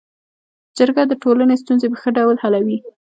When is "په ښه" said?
1.91-2.09